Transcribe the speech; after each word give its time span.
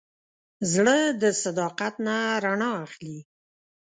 زړه 0.73 0.97
د 1.21 1.23
صداقت 1.43 1.93
نه 2.07 2.17
رڼا 2.43 2.71
اخلي. 2.85 3.17